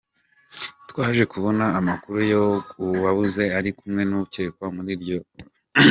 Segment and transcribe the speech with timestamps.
[0.89, 2.17] Twaje kubona amakuru
[2.67, 5.45] ko uwabuze yari kumwe n’ukekwa mu ijoro ryabanje.